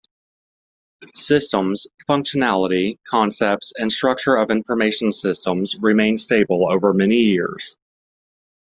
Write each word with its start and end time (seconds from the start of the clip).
Systems, 1.13 1.85
functionality, 2.09 2.97
concepts 3.07 3.71
and 3.77 3.91
structure 3.91 4.35
of 4.35 4.49
information 4.49 5.11
systems 5.11 5.75
remain 5.79 6.17
stable 6.17 6.67
over 6.67 6.91
many 6.91 7.17
years. 7.17 7.77